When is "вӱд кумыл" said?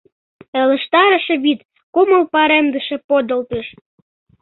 1.43-2.23